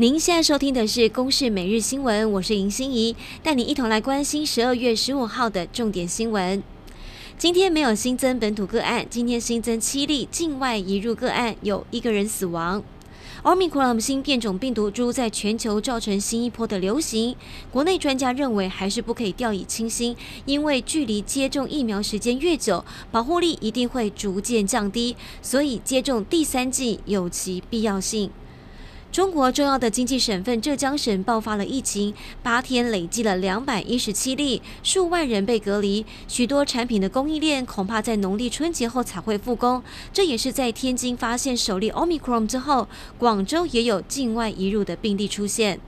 [0.00, 6.62] 您现在收听的是《公视每日新闻》，我是尹心怡，带你一同来关心十二月十五号的重点新闻。
[7.36, 12.80] 今天没有新增本土个案，今天新增七例境外移入个案，有一个人死亡。
[13.42, 17.34] 奥密克戎新变种病毒株在全球造成新一波的流行，
[17.72, 28.30] 国内专家认为还是不可以掉以轻心，因为距离接种疫苗时间越久，保护力一定会逐渐降低，所以接种第三剂有其必要性。
[29.10, 32.12] 中国重要的经济省份浙江省爆发了疫情，
[32.42, 39.82] 八天累计了两百一十七例，数万人被隔离，许多产品的供应链恐怕在农历春节后才会复工。
[40.12, 42.86] 这也是在天津发现首例 Omicron 之后，
[43.18, 45.80] 广州也有境外移入的病例出现。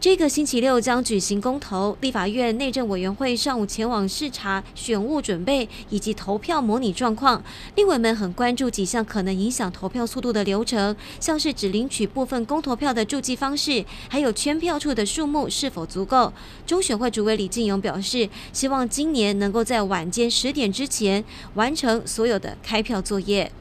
[0.00, 7.44] 这个星期六将举行公投，立法院内政委员会上午前往视察选务准备以及投票模拟状况。
[7.74, 16.32] 立委们很关注几项可能影响投票速度的流程，像是只领取部分公投票的注记方式，还有圈票处的数目是否足够。
[16.66, 21.22] 中选会主委李进勇表示，希望今年能够在晚间十点之前
[21.56, 23.52] 完成所有的开票作业。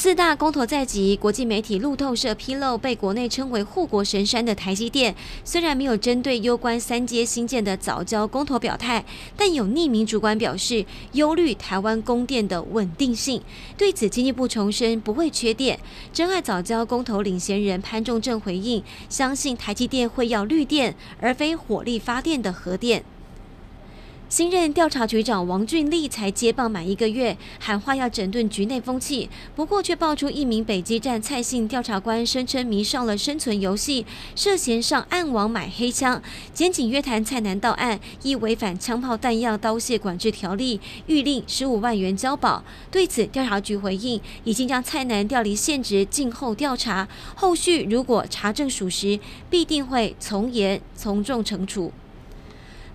[0.00, 5.12] 四大公投在即，国际媒体路透社披露，被国内称为护国神山的台积电，
[5.44, 9.04] 虽然没有针对攸关三接新建的藻礁公投表态，
[9.36, 13.42] 但有匿名主管表示忧虑台湾供电的稳定性。
[13.76, 15.76] 对此，经济部重申不会缺电。
[16.12, 23.02] 珍爱藻礁公投领衔人潘仲正回应，相信台积电会要绿电，而非火力发电的核电。
[24.28, 34.04] 新任调查局长王俊立才接棒满一个月，喊话要整顿局内风气，不过却爆出一名北基站蔡姓调查官声称迷上了生存游戏，
[34.36, 36.22] 涉嫌上暗网买黑枪。
[36.52, 42.62] 检警约谈蔡男到案，依违反枪炮弹药刀械管制条例，諭令十五万元交保。
[42.90, 47.08] 对此，调查局回应，已经将蔡男调离现职，静候调查。
[47.34, 49.18] 后续如果查证属实，
[49.48, 51.90] 必定会从严从重惩处。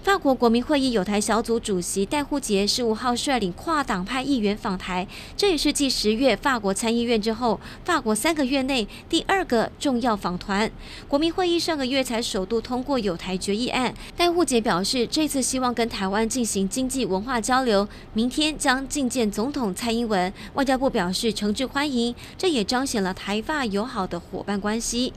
[0.04, 10.70] 法国国民会议友台小组主席戴护杰十五号率领跨党派议员访台，这也是继十月法国参议院之后，法国三个月内第二个重要访团。
[11.08, 13.94] 国民会议上个月才首度通过友台决议案。
[14.18, 20.34] 戴护杰表示，这次希望跟台湾进行经济文化交流，明天将觐见总统蔡英文。
[20.56, 25.14] 外交部表示诚挚欢迎，这也彰显了台法友好的伙伴关系。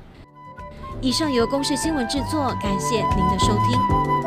[1.00, 4.25] 以上由公视新闻制作，感谢您的收听。